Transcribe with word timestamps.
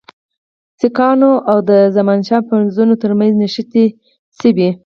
سیکهانو 0.79 1.31
او 1.49 1.57
د 1.69 1.71
زمانشاه 1.97 2.45
پوځونو 2.49 2.93
ترمنځ 3.03 3.33
نښتې 3.41 3.85
سوي. 4.39 4.69